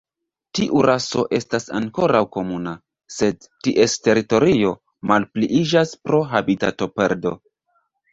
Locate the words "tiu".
0.57-0.79